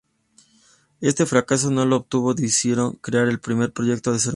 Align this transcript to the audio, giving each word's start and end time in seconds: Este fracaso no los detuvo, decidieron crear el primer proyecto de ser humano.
Este 0.99 1.27
fracaso 1.27 1.69
no 1.69 1.85
los 1.85 2.01
detuvo, 2.05 2.33
decidieron 2.33 2.93
crear 2.93 3.27
el 3.27 3.39
primer 3.39 3.71
proyecto 3.71 4.11
de 4.11 4.17
ser 4.17 4.29
humano. 4.29 4.29